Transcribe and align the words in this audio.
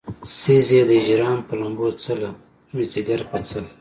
سيزې 0.39 0.81
د 0.87 0.91
هجران 1.01 1.37
پۀ 1.47 1.53
لمبو 1.59 1.87
څله 2.03 2.29
مې 2.73 2.83
ځيګر 2.91 3.19
پۀ 3.29 3.37
څۀ 3.47 3.59